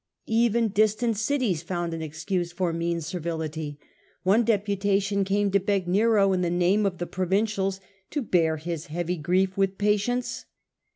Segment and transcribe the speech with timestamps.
[0.25, 3.77] Even distant cities found an excuse for mean servility.
[4.23, 8.87] One deputation came to beg Nero in the name of the provincials to bear his
[8.87, 10.45] heavy grief with patience.